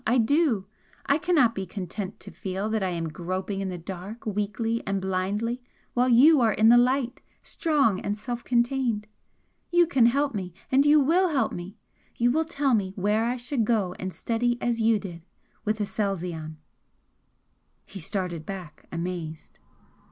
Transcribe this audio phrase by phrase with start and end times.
[0.07, 0.65] I do!
[1.05, 4.99] I cannot be content to feel that I am groping in the dark weakly and
[4.99, 5.61] blindly
[5.93, 9.05] while you are in the light, strong and self contained!
[9.69, 11.77] You can help me and you WILL help me!
[12.15, 15.23] You will tell me where I should go and study as you did
[15.65, 16.57] with Aselzion!"
[17.85, 19.59] He started back, amazed.